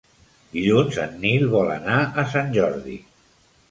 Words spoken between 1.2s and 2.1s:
Nil vol anar